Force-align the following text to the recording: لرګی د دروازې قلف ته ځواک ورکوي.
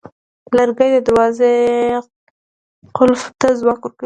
لرګی 0.57 0.89
د 0.93 0.97
دروازې 1.07 1.53
قلف 2.97 3.21
ته 3.39 3.47
ځواک 3.59 3.81
ورکوي. 3.83 3.97